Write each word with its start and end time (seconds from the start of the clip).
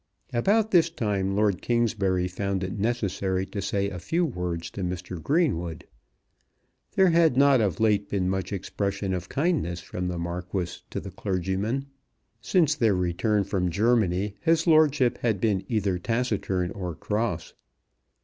About 0.33 0.71
this 0.71 0.89
time 0.89 1.35
Lord 1.35 1.61
Kingsbury 1.61 2.27
found 2.27 2.63
it 2.63 2.79
necessary 2.79 3.45
to 3.45 3.61
say 3.61 3.87
a 3.87 3.99
few 3.99 4.25
words 4.25 4.71
to 4.71 4.81
Mr. 4.83 5.21
Greenwood. 5.21 5.85
There 6.95 7.11
had 7.11 7.37
not 7.37 7.61
of 7.61 7.79
late 7.79 8.09
been 8.09 8.27
much 8.27 8.51
expression 8.51 9.13
of 9.13 9.29
kindness 9.29 9.79
from 9.79 10.07
the 10.07 10.17
Marquis 10.17 10.81
to 10.89 10.99
the 10.99 11.11
clergyman. 11.11 11.85
Since 12.41 12.73
their 12.73 12.95
return 12.95 13.43
from 13.43 13.69
Germany 13.69 14.33
his 14.41 14.65
lordship 14.65 15.19
had 15.19 15.39
been 15.39 15.63
either 15.67 15.99
taciturn 15.99 16.71
or 16.71 16.95
cross. 16.95 17.53